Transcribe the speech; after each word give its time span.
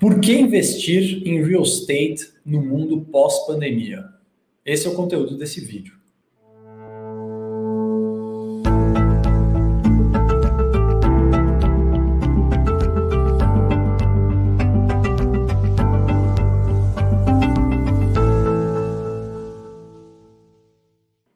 Por 0.00 0.20
que 0.20 0.32
investir 0.32 1.26
em 1.26 1.42
real 1.42 1.64
estate 1.64 2.32
no 2.46 2.62
mundo 2.62 3.00
pós-pandemia? 3.10 4.04
Esse 4.64 4.86
é 4.86 4.90
o 4.90 4.94
conteúdo 4.94 5.36
desse 5.36 5.60
vídeo. 5.60 5.98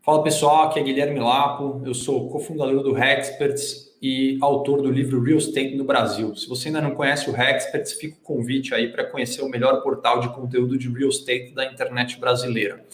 Fala 0.03 0.23
pessoal, 0.23 0.69
aqui 0.69 0.79
é 0.79 0.83
Guilherme 0.85 1.19
Lapo, 1.19 1.83
eu 1.85 1.95
sou 1.95 2.31
cofundador 2.31 2.81
do 2.85 2.97
Hexperts 2.97 3.92
e 4.03 4.37
autor 4.41 4.83
do 4.83 4.91
livro 4.91 5.23
Real 5.23 5.39
Estate 5.39 5.77
no 5.77 5.85
Brasil. 5.85 6.35
Se 6.35 6.49
você 6.49 6.67
ainda 6.67 6.81
não 6.81 6.91
conhece 6.91 7.31
o 7.31 7.41
Hexperts, 7.41 7.93
fica 7.93 8.17
o 8.17 8.21
convite 8.21 8.75
aí 8.75 8.91
para 8.91 9.05
conhecer 9.05 9.43
o 9.43 9.49
melhor 9.49 9.81
portal 9.81 10.19
de 10.19 10.29
conteúdo 10.31 10.77
de 10.77 10.93
real 10.93 11.09
estate 11.09 11.55
da 11.55 11.65
internet 11.65 12.19
brasileira. 12.19 12.85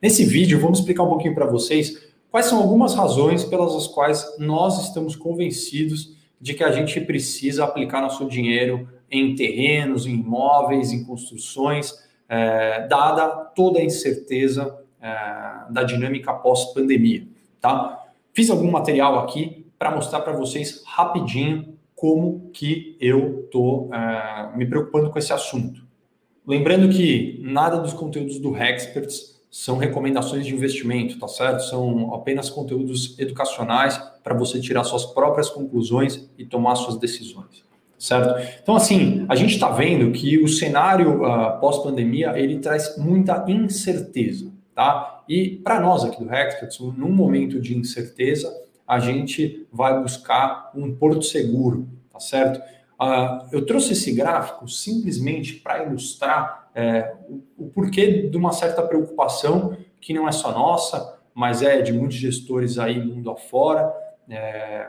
Nesse 0.00 0.26
vídeo, 0.26 0.60
vamos 0.60 0.80
explicar 0.80 1.04
um 1.04 1.08
pouquinho 1.08 1.34
para 1.34 1.46
vocês 1.46 2.06
quais 2.30 2.44
são 2.44 2.58
algumas 2.58 2.94
razões 2.94 3.44
pelas 3.44 3.86
quais 3.86 4.36
nós 4.38 4.86
estamos 4.86 5.16
convencidos 5.16 6.14
de 6.38 6.52
que 6.52 6.62
a 6.62 6.70
gente 6.70 7.00
precisa 7.00 7.64
aplicar 7.64 8.02
nosso 8.02 8.28
dinheiro 8.28 8.86
em 9.10 9.34
terrenos, 9.34 10.04
em 10.04 10.16
imóveis, 10.16 10.92
em 10.92 11.02
construções, 11.02 11.94
é, 12.28 12.86
dada 12.86 13.26
toda 13.56 13.78
a 13.78 13.82
incerteza 13.82 14.78
é, 15.00 15.72
da 15.72 15.82
dinâmica 15.82 16.34
pós-pandemia. 16.34 17.26
Tá? 17.58 18.04
Fiz 18.34 18.50
algum 18.50 18.70
material 18.70 19.18
aqui 19.18 19.66
para 19.78 19.90
mostrar 19.90 20.20
para 20.20 20.32
vocês 20.32 20.82
rapidinho 20.84 21.78
como 21.94 22.50
que 22.52 22.96
eu 23.00 23.44
estou 23.44 23.86
uh, 23.88 24.56
me 24.56 24.66
preocupando 24.66 25.10
com 25.10 25.18
esse 25.18 25.32
assunto. 25.32 25.82
Lembrando 26.46 26.88
que 26.88 27.40
nada 27.42 27.76
dos 27.76 27.92
conteúdos 27.92 28.38
do 28.38 28.56
Hexperts 28.56 29.38
são 29.50 29.78
recomendações 29.78 30.46
de 30.46 30.54
investimento, 30.54 31.18
tá 31.18 31.26
certo? 31.26 31.60
São 31.64 32.14
apenas 32.14 32.50
conteúdos 32.50 33.18
educacionais 33.18 33.98
para 34.22 34.34
você 34.34 34.60
tirar 34.60 34.84
suas 34.84 35.06
próprias 35.06 35.50
conclusões 35.50 36.28
e 36.38 36.44
tomar 36.44 36.76
suas 36.76 36.98
decisões, 36.98 37.64
certo? 37.98 38.40
Então, 38.62 38.76
assim, 38.76 39.26
a 39.28 39.34
gente 39.34 39.54
está 39.54 39.70
vendo 39.70 40.12
que 40.12 40.38
o 40.38 40.48
cenário 40.48 41.22
uh, 41.22 41.58
pós-pandemia 41.60 42.38
ele 42.38 42.58
traz 42.58 42.96
muita 42.96 43.44
incerteza, 43.48 44.52
tá? 44.74 45.24
E 45.28 45.56
para 45.56 45.80
nós 45.80 46.04
aqui 46.04 46.22
do 46.22 46.32
Hexperts, 46.32 46.78
num 46.78 47.12
momento 47.12 47.60
de 47.60 47.76
incerteza, 47.76 48.54
a 48.88 48.98
gente 48.98 49.68
vai 49.70 50.00
buscar 50.00 50.70
um 50.74 50.94
porto 50.94 51.22
seguro, 51.22 51.86
tá 52.10 52.18
certo? 52.18 52.58
Uh, 52.98 53.46
eu 53.52 53.66
trouxe 53.66 53.92
esse 53.92 54.12
gráfico 54.12 54.66
simplesmente 54.66 55.56
para 55.56 55.84
ilustrar 55.84 56.70
é, 56.74 57.14
o, 57.28 57.42
o, 57.56 57.68
porquê 57.68 58.22
de 58.28 58.36
uma 58.36 58.52
certa 58.52 58.82
preocupação 58.82 59.76
que 60.00 60.14
não 60.14 60.26
é 60.26 60.32
só 60.32 60.50
nossa, 60.52 61.18
mas 61.34 61.62
é 61.62 61.82
de 61.82 61.92
muitos 61.92 62.16
gestores 62.16 62.78
aí 62.78 62.98
mundo 62.98 63.30
afora, 63.30 63.92
é, 64.28 64.88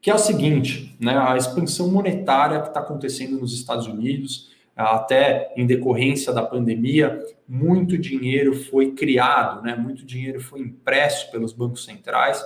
que 0.00 0.10
é 0.10 0.14
o 0.14 0.18
seguinte, 0.18 0.94
né, 1.00 1.16
a 1.18 1.36
expansão 1.36 1.90
monetária 1.90 2.60
que 2.60 2.68
está 2.68 2.80
acontecendo 2.80 3.40
nos 3.40 3.52
Estados 3.52 3.86
Unidos, 3.86 4.50
até 4.76 5.52
em 5.56 5.66
decorrência 5.66 6.32
da 6.32 6.42
pandemia, 6.42 7.20
muito 7.48 7.98
dinheiro 7.98 8.54
foi 8.54 8.92
criado, 8.92 9.62
né, 9.62 9.74
muito 9.74 10.04
dinheiro 10.04 10.40
foi 10.40 10.60
impresso 10.60 11.30
pelos 11.32 11.52
bancos 11.52 11.84
centrais, 11.84 12.44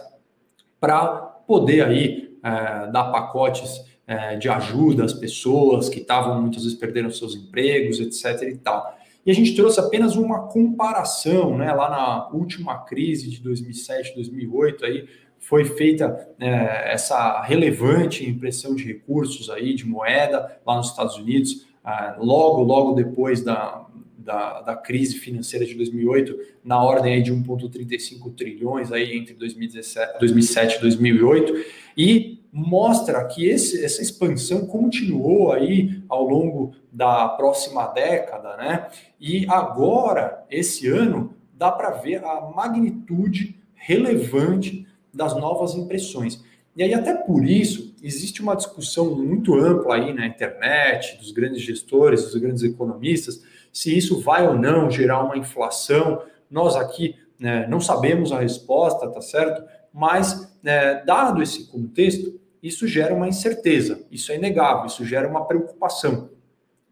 para 0.83 1.07
poder 1.47 1.85
aí 1.85 2.37
é, 2.43 2.91
dar 2.91 3.05
pacotes 3.13 3.81
é, 4.05 4.35
de 4.35 4.49
ajuda 4.49 5.05
às 5.05 5.13
pessoas 5.13 5.89
que 5.89 6.01
estavam 6.01 6.43
muitas 6.43 6.65
vezes 6.65 6.77
perdendo 6.77 7.13
seus 7.13 7.37
empregos, 7.37 8.01
etc. 8.01 8.49
e 8.49 8.57
tal. 8.57 8.99
E 9.25 9.31
a 9.31 9.35
gente 9.35 9.55
trouxe 9.55 9.79
apenas 9.79 10.17
uma 10.17 10.49
comparação, 10.49 11.57
né? 11.57 11.73
Lá 11.73 11.89
na 11.89 12.29
última 12.31 12.79
crise 12.79 13.31
de 13.31 13.41
2007, 13.41 14.17
2008, 14.17 14.85
aí 14.85 15.09
foi 15.39 15.65
feita 15.65 16.29
é, 16.41 16.93
essa 16.93 17.41
relevante 17.43 18.29
impressão 18.29 18.75
de 18.75 18.83
recursos 18.83 19.51
aí 19.51 19.75
de 19.75 19.87
moeda 19.87 20.61
lá 20.67 20.77
nos 20.77 20.89
Estados 20.89 21.17
Unidos, 21.17 21.65
é, 21.87 22.17
logo, 22.19 22.65
logo 22.65 22.93
depois 22.95 23.45
da, 23.45 23.87
da, 24.23 24.63
da, 24.63 24.77
crise 24.77 25.19
financeira 25.19 25.67
de 25.67 25.75
2008, 25.75 26.39
na 26.65 26.83
ordem 26.83 27.15
aí 27.15 27.23
de 27.23 27.33
1,35 27.33 28.35
trilhões 28.35 28.93
aí 28.93 29.17
entre 29.17 29.35
2017, 29.35 30.19
2007 30.19 30.77
e 30.77 30.81
2008, 30.81 31.65
e 31.97 32.43
mostra 32.53 33.25
que 33.25 33.47
esse, 33.47 33.85
essa 33.85 34.03
expansão 34.03 34.67
continuou 34.67 35.53
aí 35.53 36.03
ao 36.09 36.23
longo 36.29 36.75
da 36.93 37.29
próxima 37.29 37.87
década, 37.87 38.57
né? 38.57 38.89
E 39.19 39.47
agora, 39.49 40.45
esse 40.51 40.87
ano, 40.87 41.35
dá 41.55 41.73
para 41.73 41.91
ver 41.91 42.23
a 42.25 42.41
magnitude 42.55 43.57
relevante 43.75 44.87
das 45.13 45.35
novas 45.35 45.75
impressões. 45.75 46.43
E 46.75 46.83
aí, 46.83 46.95
até 46.95 47.15
por 47.15 47.45
isso, 47.45 47.95
existe 48.03 48.43
uma 48.43 48.57
discussão 48.57 49.15
muito 49.15 49.55
ampla 49.55 49.97
aí 49.97 50.13
na 50.13 50.27
internet, 50.27 51.19
dos 51.19 51.31
grandes 51.31 51.61
gestores, 51.61 52.23
dos 52.23 52.37
grandes 52.37 52.63
economistas, 52.63 53.43
se 53.73 53.97
isso 53.97 54.21
vai 54.21 54.47
ou 54.47 54.55
não 54.55 54.91
gerar 54.91 55.25
uma 55.25 55.37
inflação. 55.37 56.23
Nós 56.51 56.77
aqui 56.77 57.17
né, 57.39 57.67
não 57.67 57.81
sabemos 57.81 58.31
a 58.31 58.41
resposta, 58.41 59.09
tá 59.09 59.21
certo? 59.21 59.65
Mas, 59.93 60.57
né, 60.63 61.03
dado 61.05 61.43
esse 61.43 61.67
contexto, 61.69 62.41
isso 62.63 62.87
gera 62.87 63.15
uma 63.15 63.29
incerteza, 63.29 64.07
isso 64.11 64.31
é 64.31 64.37
inegável, 64.37 64.87
isso 64.87 65.05
gera 65.05 65.29
uma 65.29 65.45
preocupação. 65.45 66.31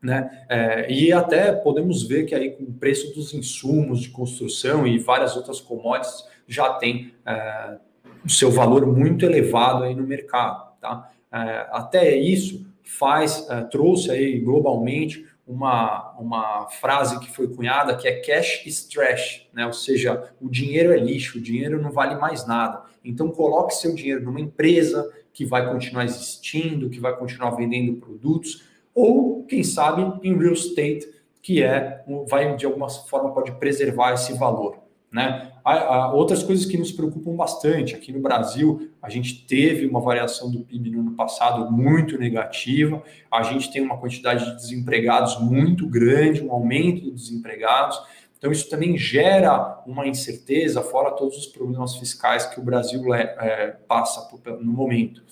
Né? 0.02 0.44
É, 0.48 0.90
e 0.90 1.12
até 1.12 1.52
podemos 1.52 2.02
ver 2.02 2.24
que 2.24 2.34
aí 2.34 2.52
com 2.52 2.64
o 2.64 2.72
preço 2.72 3.14
dos 3.14 3.34
insumos 3.34 4.00
de 4.00 4.08
construção 4.08 4.86
e 4.86 4.98
várias 4.98 5.36
outras 5.36 5.60
commodities 5.60 6.24
já 6.48 6.72
tem 6.74 7.12
é, 7.24 7.76
o 8.24 8.30
seu 8.30 8.50
valor 8.50 8.86
muito 8.86 9.24
elevado 9.24 9.84
aí 9.84 9.94
no 9.94 10.02
mercado. 10.02 10.72
Tá? 10.80 11.10
É, 11.30 11.66
até 11.70 12.16
isso 12.16 12.66
faz, 12.82 13.46
é, 13.48 13.60
trouxe 13.62 14.10
aí 14.10 14.40
globalmente 14.40 15.26
uma, 15.50 16.12
uma 16.18 16.68
frase 16.68 17.18
que 17.18 17.30
foi 17.30 17.48
cunhada 17.48 17.96
que 17.96 18.06
é 18.06 18.20
cash 18.20 18.64
is 18.64 18.84
trash, 18.84 19.48
né? 19.52 19.66
Ou 19.66 19.72
seja, 19.72 20.32
o 20.40 20.48
dinheiro 20.48 20.92
é 20.92 20.96
lixo, 20.96 21.38
o 21.38 21.40
dinheiro 21.40 21.82
não 21.82 21.90
vale 21.90 22.14
mais 22.14 22.46
nada. 22.46 22.84
Então 23.04 23.30
coloque 23.30 23.74
seu 23.74 23.94
dinheiro 23.94 24.22
numa 24.22 24.40
empresa 24.40 25.10
que 25.32 25.44
vai 25.44 25.68
continuar 25.68 26.04
existindo, 26.04 26.88
que 26.88 27.00
vai 27.00 27.16
continuar 27.16 27.50
vendendo 27.50 27.94
produtos, 27.94 28.64
ou 28.94 29.44
quem 29.44 29.64
sabe 29.64 30.02
em 30.22 30.38
real 30.38 30.52
estate, 30.52 31.08
que 31.42 31.62
é 31.62 32.04
vai 32.28 32.54
de 32.56 32.66
alguma 32.66 32.88
forma 32.88 33.32
pode 33.32 33.52
preservar 33.52 34.12
esse 34.12 34.32
valor. 34.34 34.78
Né? 35.12 35.50
Há, 35.64 35.72
há 35.72 36.12
outras 36.12 36.42
coisas 36.42 36.64
que 36.64 36.78
nos 36.78 36.92
preocupam 36.92 37.34
bastante. 37.34 37.94
Aqui 37.94 38.12
no 38.12 38.20
Brasil, 38.20 38.90
a 39.02 39.10
gente 39.10 39.44
teve 39.44 39.86
uma 39.86 40.00
variação 40.00 40.50
do 40.50 40.60
PIB 40.60 40.90
no 40.90 41.00
ano 41.00 41.12
passado 41.12 41.70
muito 41.70 42.16
negativa, 42.16 43.02
a 43.30 43.42
gente 43.42 43.72
tem 43.72 43.82
uma 43.82 43.98
quantidade 43.98 44.44
de 44.44 44.56
desempregados 44.56 45.40
muito 45.40 45.88
grande, 45.88 46.42
um 46.42 46.52
aumento 46.52 47.10
dos 47.10 47.22
desempregados. 47.24 48.00
Então, 48.38 48.52
isso 48.52 48.70
também 48.70 48.96
gera 48.96 49.82
uma 49.86 50.06
incerteza, 50.06 50.80
fora 50.80 51.10
todos 51.10 51.36
os 51.36 51.46
problemas 51.46 51.96
fiscais 51.96 52.46
que 52.46 52.58
o 52.58 52.62
Brasil 52.62 53.12
é, 53.12 53.76
passa 53.86 54.26
no 54.60 54.72
momento. 54.72 55.22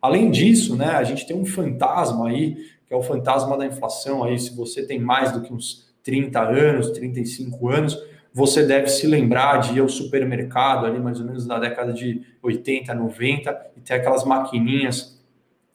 Além 0.00 0.30
disso, 0.30 0.76
né, 0.76 0.90
a 0.90 1.04
gente 1.04 1.26
tem 1.26 1.36
um 1.36 1.46
fantasma 1.46 2.28
aí, 2.28 2.54
que 2.86 2.94
é 2.94 2.96
o 2.96 3.02
fantasma 3.02 3.56
da 3.56 3.66
inflação. 3.66 4.22
Aí, 4.22 4.38
se 4.38 4.54
você 4.54 4.86
tem 4.86 5.00
mais 5.00 5.32
do 5.32 5.40
que 5.40 5.52
uns 5.52 5.92
30 6.04 6.40
anos, 6.40 6.90
35 6.90 7.68
anos, 7.68 7.98
você 8.34 8.64
deve 8.64 8.88
se 8.88 9.06
lembrar 9.06 9.58
de 9.58 9.76
ir 9.76 9.80
ao 9.80 9.88
supermercado 9.88 10.86
ali 10.86 10.98
mais 10.98 11.20
ou 11.20 11.26
menos 11.26 11.46
na 11.46 11.58
década 11.58 11.92
de 11.92 12.22
80, 12.42 12.94
90 12.94 13.70
e 13.76 13.80
ter 13.80 13.94
aquelas 13.94 14.24
maquininhas 14.24 15.20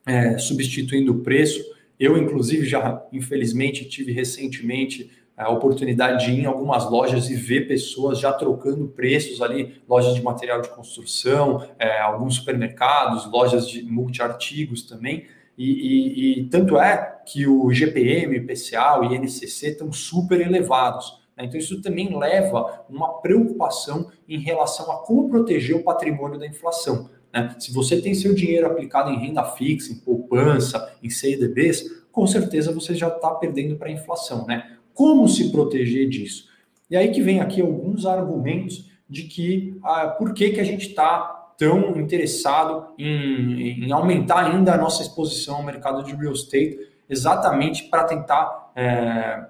é, 0.05 0.37
substituindo 0.37 1.11
o 1.11 1.19
preço. 1.19 1.63
Eu, 1.99 2.17
inclusive, 2.17 2.65
já 2.65 3.03
infelizmente 3.11 3.85
tive 3.85 4.11
recentemente 4.11 5.11
a 5.35 5.51
oportunidade 5.51 6.25
de 6.25 6.31
ir 6.31 6.41
em 6.41 6.45
algumas 6.45 6.89
lojas 6.89 7.29
e 7.29 7.35
ver 7.35 7.67
pessoas 7.67 8.19
já 8.19 8.33
trocando 8.33 8.87
preços 8.87 9.39
ali, 9.39 9.79
lojas 9.87 10.15
de 10.15 10.23
material 10.23 10.61
de 10.61 10.69
construção, 10.69 11.67
é, 11.77 11.99
alguns 11.99 12.35
supermercados, 12.35 13.29
lojas 13.31 13.69
de 13.69 13.83
multiartigos 13.83 14.81
também. 14.81 15.27
E, 15.55 15.71
e, 15.71 16.39
e 16.39 16.43
tanto 16.45 16.79
é 16.79 17.19
que 17.25 17.45
o 17.45 17.71
GPM, 17.71 18.37
IPCA, 18.37 18.99
o 18.99 19.13
INCC 19.13 19.67
estão 19.67 19.91
super 19.93 20.41
elevados. 20.41 21.16
Né? 21.37 21.45
Então, 21.45 21.59
isso 21.59 21.81
também 21.81 22.17
leva 22.17 22.85
uma 22.89 23.21
preocupação 23.21 24.09
em 24.27 24.39
relação 24.39 24.91
a 24.91 24.97
como 25.03 25.29
proteger 25.29 25.75
o 25.75 25.83
patrimônio 25.83 26.39
da 26.39 26.47
inflação. 26.47 27.09
Né? 27.31 27.55
Se 27.59 27.71
você 27.71 28.01
tem 28.01 28.13
seu 28.13 28.33
dinheiro 28.33 28.65
aplicado 28.65 29.11
em 29.11 29.19
renda 29.19 29.43
fixa, 29.43 29.93
em 29.93 29.97
poupança, 29.97 30.93
em 31.03 31.09
CDBs, 31.09 32.05
com 32.11 32.25
certeza 32.25 32.73
você 32.73 32.95
já 32.95 33.09
está 33.09 33.31
perdendo 33.35 33.75
para 33.75 33.89
a 33.89 33.91
inflação. 33.91 34.45
Né? 34.47 34.77
Como 34.93 35.27
se 35.27 35.51
proteger 35.51 36.09
disso? 36.09 36.47
E 36.89 36.97
aí 36.97 37.11
que 37.11 37.21
vem 37.21 37.39
aqui 37.39 37.61
alguns 37.61 38.05
argumentos 38.05 38.89
de 39.09 39.23
que 39.23 39.77
ah, 39.83 40.07
por 40.07 40.33
que, 40.33 40.49
que 40.49 40.59
a 40.59 40.63
gente 40.63 40.87
está 40.87 41.35
tão 41.57 41.97
interessado 41.97 42.93
em, 42.97 43.85
em, 43.85 43.91
aumentar 43.91 44.45
ainda 44.45 44.73
a 44.73 44.77
nossa 44.77 45.01
exposição 45.01 45.55
ao 45.57 45.63
mercado 45.63 46.03
de 46.03 46.15
real 46.15 46.33
estate, 46.33 46.77
exatamente 47.09 47.85
para 47.85 48.03
tentar 48.03 48.71
é, 48.75 49.43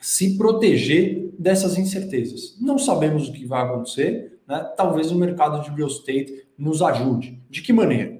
se 0.00 0.36
proteger 0.36 1.30
dessas 1.38 1.76
incertezas. 1.76 2.56
Não 2.60 2.78
sabemos 2.78 3.28
o 3.28 3.32
que 3.32 3.44
vai 3.44 3.62
acontecer, 3.62 4.38
né? 4.46 4.72
talvez 4.76 5.10
o 5.10 5.18
mercado 5.18 5.62
de 5.62 5.70
real 5.70 5.88
estate 5.88 6.46
nos 6.56 6.82
ajude. 6.82 7.40
De 7.50 7.62
que 7.62 7.72
maneira? 7.72 8.18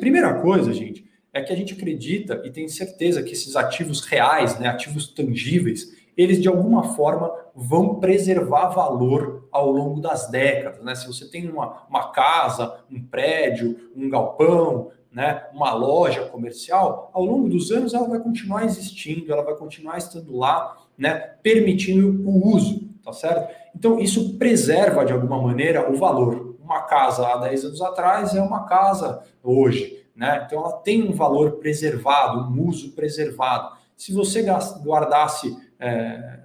Primeira 0.00 0.34
coisa, 0.40 0.72
gente, 0.72 1.08
é 1.32 1.42
que 1.42 1.52
a 1.52 1.56
gente 1.56 1.74
acredita 1.74 2.42
e 2.44 2.50
tem 2.50 2.68
certeza 2.68 3.22
que 3.22 3.32
esses 3.32 3.54
ativos 3.54 4.00
reais, 4.00 4.58
né, 4.58 4.68
ativos 4.68 5.08
tangíveis, 5.08 5.96
eles 6.16 6.42
de 6.42 6.48
alguma 6.48 6.94
forma 6.94 7.32
vão 7.54 8.00
preservar 8.00 8.70
valor 8.70 9.48
ao 9.52 9.70
longo 9.70 10.00
das 10.00 10.28
décadas. 10.28 10.82
Né? 10.82 10.94
Se 10.96 11.06
você 11.06 11.30
tem 11.30 11.48
uma, 11.48 11.86
uma 11.88 12.10
casa, 12.10 12.80
um 12.90 13.00
prédio, 13.00 13.90
um 13.94 14.10
galpão, 14.10 14.90
né, 15.12 15.46
uma 15.52 15.72
loja 15.72 16.26
comercial, 16.26 17.10
ao 17.12 17.24
longo 17.24 17.48
dos 17.48 17.70
anos 17.70 17.94
ela 17.94 18.08
vai 18.08 18.18
continuar 18.18 18.64
existindo, 18.64 19.32
ela 19.32 19.42
vai 19.42 19.56
continuar 19.56 19.98
estando 19.98 20.36
lá, 20.36 20.76
né, 20.96 21.18
permitindo 21.42 22.28
o 22.28 22.54
uso, 22.54 22.88
tá 23.02 23.12
certo? 23.12 23.54
Então 23.74 23.98
isso 23.98 24.36
preserva 24.38 25.04
de 25.04 25.12
alguma 25.12 25.40
maneira 25.40 25.90
o 25.90 25.96
valor. 25.96 26.56
Uma 26.62 26.82
casa 26.82 27.26
há 27.26 27.36
10 27.38 27.64
anos 27.64 27.80
atrás 27.80 28.34
é 28.34 28.42
uma 28.42 28.64
casa 28.66 29.22
hoje, 29.42 30.04
né? 30.14 30.42
Então 30.44 30.58
ela 30.58 30.72
tem 30.72 31.08
um 31.08 31.12
valor 31.12 31.52
preservado, 31.52 32.52
um 32.52 32.68
uso 32.68 32.92
preservado. 32.92 33.74
Se 33.96 34.12
você 34.12 34.44
guardasse 34.82 35.56
é, 35.80 36.40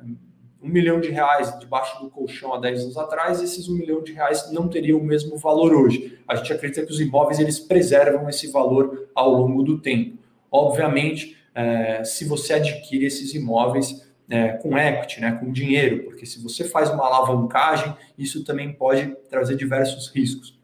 um 0.64 0.70
milhão 0.70 1.02
de 1.02 1.10
reais 1.10 1.60
debaixo 1.60 2.02
do 2.02 2.10
colchão 2.10 2.54
há 2.54 2.60
10 2.60 2.84
anos 2.84 2.98
atrás, 2.98 3.42
esses 3.42 3.68
um 3.68 3.76
milhão 3.76 4.02
de 4.02 4.14
reais 4.14 4.50
não 4.52 4.70
teriam 4.70 4.98
o 4.98 5.04
mesmo 5.04 5.38
valor 5.38 5.74
hoje. 5.76 6.18
A 6.26 6.36
gente 6.36 6.54
acredita 6.54 6.86
que 6.86 6.92
os 6.92 7.02
imóveis 7.02 7.38
eles 7.40 7.60
preservam 7.60 8.30
esse 8.30 8.50
valor 8.50 9.10
ao 9.14 9.30
longo 9.32 9.62
do 9.62 9.80
tempo. 9.80 10.18
Obviamente, 10.50 11.38
é, 11.54 12.04
se 12.06 12.24
você 12.26 12.54
adquire 12.54 13.06
esses 13.06 13.34
imóveis 13.34 14.10
é, 14.30 14.54
com 14.54 14.78
equity, 14.78 15.20
né, 15.20 15.34
com 15.34 15.52
dinheiro, 15.52 16.04
porque 16.06 16.26
se 16.26 16.42
você 16.42 16.64
faz 16.64 16.90
uma 16.90 17.06
alavancagem, 17.06 17.94
isso 18.18 18.44
também 18.46 18.72
pode 18.72 19.14
trazer 19.30 19.58
diversos 19.58 20.08
riscos. 20.08 20.58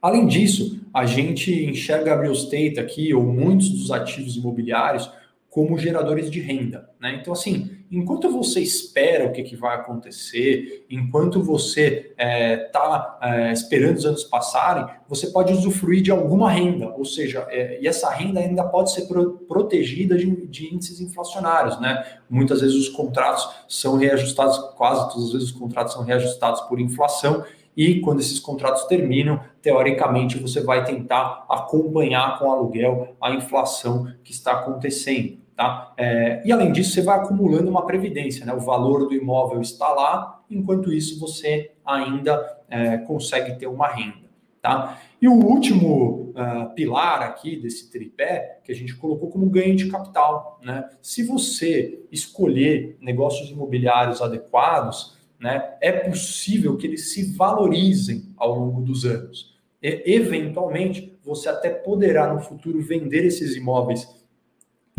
Além 0.00 0.26
disso, 0.26 0.80
a 0.94 1.04
gente 1.04 1.52
enxerga 1.64 2.14
a 2.14 2.20
real 2.20 2.32
estate 2.32 2.78
aqui, 2.78 3.12
ou 3.12 3.22
muitos 3.22 3.68
dos 3.70 3.90
ativos 3.90 4.36
imobiliários, 4.36 5.10
como 5.50 5.76
geradores 5.76 6.30
de 6.30 6.40
renda. 6.40 6.88
Né? 7.00 7.18
Então, 7.20 7.32
assim, 7.32 7.72
enquanto 7.90 8.30
você 8.30 8.60
espera 8.60 9.26
o 9.26 9.32
que, 9.32 9.42
que 9.42 9.56
vai 9.56 9.74
acontecer, 9.74 10.86
enquanto 10.88 11.42
você 11.42 12.12
está 12.12 12.24
é, 12.24 12.56
tá, 12.56 13.18
é, 13.20 13.52
esperando 13.52 13.96
os 13.96 14.06
anos 14.06 14.22
passarem, 14.22 14.86
você 15.08 15.26
pode 15.26 15.52
usufruir 15.52 16.02
de 16.02 16.10
alguma 16.12 16.52
renda, 16.52 16.88
ou 16.90 17.04
seja, 17.04 17.48
é, 17.50 17.80
e 17.82 17.88
essa 17.88 18.08
renda 18.10 18.38
ainda 18.38 18.62
pode 18.62 18.92
ser 18.92 19.08
pro, 19.08 19.38
protegida 19.38 20.16
de, 20.16 20.46
de, 20.46 20.72
índices 20.72 21.00
inflacionários. 21.00 21.80
Né? 21.80 22.00
Muitas 22.30 22.60
vezes 22.60 22.76
os 22.76 22.88
contratos 22.88 23.48
são 23.68 23.96
reajustados, 23.96 24.56
quase 24.76 25.12
todas 25.12 25.24
as 25.24 25.32
vezes 25.32 25.48
os 25.48 25.58
contratos 25.58 25.94
são 25.94 26.04
reajustados 26.04 26.60
por 26.62 26.78
inflação, 26.78 27.44
e 27.76 28.00
quando 28.00 28.20
esses 28.20 28.38
contratos 28.38 28.84
terminam, 28.84 29.40
teoricamente 29.62 30.38
você 30.38 30.60
vai 30.60 30.84
tentar 30.84 31.46
acompanhar 31.48 32.38
com 32.38 32.50
aluguel 32.50 33.16
a 33.20 33.30
inflação 33.30 34.12
que 34.22 34.32
está 34.32 34.52
acontecendo. 34.52 35.39
Tá? 35.60 35.92
É, 35.98 36.40
e 36.42 36.50
além 36.50 36.72
disso, 36.72 36.92
você 36.92 37.02
vai 37.02 37.18
acumulando 37.18 37.68
uma 37.68 37.84
previdência, 37.84 38.46
né? 38.46 38.54
o 38.54 38.60
valor 38.60 39.06
do 39.06 39.12
imóvel 39.12 39.60
está 39.60 39.92
lá, 39.92 40.42
enquanto 40.50 40.90
isso 40.90 41.20
você 41.20 41.72
ainda 41.84 42.62
é, 42.70 42.96
consegue 42.96 43.58
ter 43.58 43.66
uma 43.66 43.86
renda. 43.86 44.30
Tá? 44.62 44.98
E 45.20 45.28
o 45.28 45.34
último 45.34 46.32
uh, 46.32 46.74
pilar 46.74 47.20
aqui 47.20 47.56
desse 47.56 47.90
tripé, 47.90 48.60
que 48.64 48.72
a 48.72 48.74
gente 48.74 48.96
colocou 48.96 49.28
como 49.28 49.50
ganho 49.50 49.76
de 49.76 49.90
capital. 49.90 50.58
Né? 50.64 50.88
Se 51.02 51.22
você 51.24 52.06
escolher 52.10 52.96
negócios 52.98 53.50
imobiliários 53.50 54.22
adequados, 54.22 55.18
né, 55.38 55.74
é 55.82 55.92
possível 55.92 56.78
que 56.78 56.86
eles 56.86 57.12
se 57.12 57.36
valorizem 57.36 58.32
ao 58.38 58.58
longo 58.58 58.80
dos 58.80 59.04
anos. 59.04 59.54
E, 59.82 60.04
eventualmente, 60.06 61.18
você 61.22 61.50
até 61.50 61.68
poderá 61.68 62.32
no 62.32 62.40
futuro 62.40 62.80
vender 62.80 63.26
esses 63.26 63.56
imóveis 63.56 64.19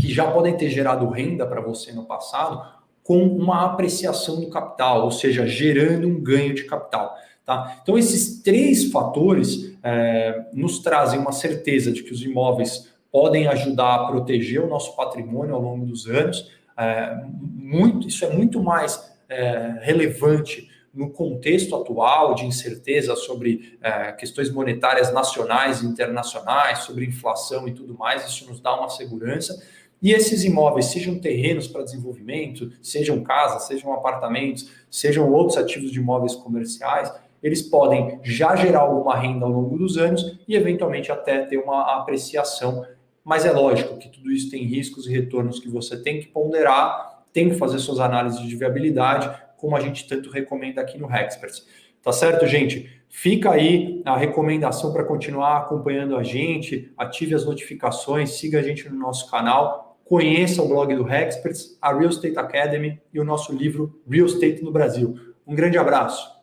que 0.01 0.11
já 0.11 0.29
podem 0.29 0.57
ter 0.57 0.69
gerado 0.69 1.07
renda 1.07 1.45
para 1.45 1.61
você 1.61 1.91
no 1.91 2.03
passado 2.05 2.81
com 3.03 3.23
uma 3.23 3.65
apreciação 3.65 4.39
do 4.39 4.49
capital, 4.49 5.03
ou 5.03 5.11
seja, 5.11 5.45
gerando 5.45 6.07
um 6.07 6.19
ganho 6.19 6.53
de 6.53 6.63
capital. 6.63 7.15
Tá? 7.45 7.79
Então, 7.81 7.97
esses 7.97 8.41
três 8.41 8.91
fatores 8.91 9.75
é, 9.83 10.45
nos 10.53 10.79
trazem 10.79 11.19
uma 11.19 11.31
certeza 11.31 11.91
de 11.91 12.03
que 12.03 12.11
os 12.11 12.21
imóveis 12.21 12.89
podem 13.11 13.47
ajudar 13.47 13.95
a 13.95 14.07
proteger 14.07 14.63
o 14.63 14.67
nosso 14.67 14.95
patrimônio 14.95 15.53
ao 15.53 15.61
longo 15.61 15.85
dos 15.85 16.07
anos. 16.07 16.49
É, 16.77 17.15
muito, 17.33 18.07
isso 18.07 18.23
é 18.23 18.29
muito 18.29 18.61
mais 18.63 19.11
é, 19.27 19.79
relevante 19.81 20.69
no 20.93 21.09
contexto 21.09 21.75
atual 21.75 22.35
de 22.35 22.45
incerteza 22.45 23.15
sobre 23.15 23.77
é, 23.81 24.11
questões 24.11 24.51
monetárias 24.51 25.11
nacionais 25.13 25.81
e 25.81 25.85
internacionais, 25.85 26.79
sobre 26.79 27.05
inflação 27.05 27.67
e 27.67 27.71
tudo 27.71 27.97
mais, 27.97 28.27
isso 28.27 28.49
nos 28.49 28.59
dá 28.59 28.77
uma 28.77 28.89
segurança. 28.89 29.61
E 30.01 30.11
esses 30.11 30.43
imóveis, 30.43 30.87
sejam 30.87 31.19
terrenos 31.19 31.67
para 31.67 31.83
desenvolvimento, 31.83 32.71
sejam 32.81 33.21
casas, 33.23 33.67
sejam 33.67 33.93
apartamentos, 33.93 34.71
sejam 34.89 35.31
outros 35.31 35.57
ativos 35.57 35.91
de 35.91 35.99
imóveis 35.99 36.35
comerciais, 36.35 37.13
eles 37.41 37.61
podem 37.61 38.19
já 38.23 38.55
gerar 38.55 38.81
alguma 38.81 39.15
renda 39.15 39.45
ao 39.45 39.51
longo 39.51 39.77
dos 39.77 39.97
anos 39.97 40.39
e, 40.47 40.55
eventualmente, 40.55 41.11
até 41.11 41.45
ter 41.45 41.57
uma 41.57 41.97
apreciação. 41.97 42.85
Mas 43.23 43.45
é 43.45 43.51
lógico 43.51 43.97
que 43.97 44.09
tudo 44.09 44.31
isso 44.31 44.49
tem 44.49 44.63
riscos 44.63 45.07
e 45.07 45.11
retornos 45.11 45.59
que 45.59 45.69
você 45.69 46.01
tem 46.01 46.19
que 46.19 46.27
ponderar, 46.27 47.23
tem 47.31 47.49
que 47.49 47.55
fazer 47.55 47.79
suas 47.79 47.99
análises 47.99 48.41
de 48.41 48.55
viabilidade, 48.55 49.31
como 49.57 49.75
a 49.75 49.79
gente 49.79 50.07
tanto 50.07 50.29
recomenda 50.29 50.81
aqui 50.81 50.97
no 50.97 51.11
Hexperts. 51.11 51.65
Tá 52.01 52.11
certo, 52.11 52.47
gente? 52.47 52.89
Fica 53.09 53.51
aí 53.51 54.01
a 54.05 54.17
recomendação 54.17 54.91
para 54.91 55.03
continuar 55.03 55.57
acompanhando 55.57 56.15
a 56.15 56.23
gente, 56.23 56.91
ative 56.97 57.35
as 57.35 57.45
notificações, 57.45 58.31
siga 58.31 58.59
a 58.59 58.63
gente 58.63 58.89
no 58.89 58.97
nosso 58.97 59.29
canal 59.29 59.90
conheça 60.05 60.61
o 60.61 60.67
blog 60.67 60.95
do 60.95 61.07
Hexperts, 61.07 61.77
a 61.81 61.93
Real 61.93 62.09
Estate 62.09 62.37
Academy 62.37 63.01
e 63.13 63.19
o 63.19 63.23
nosso 63.23 63.53
livro 63.53 64.01
Real 64.09 64.25
Estate 64.25 64.63
no 64.63 64.71
Brasil. 64.71 65.15
Um 65.45 65.55
grande 65.55 65.77
abraço. 65.77 66.40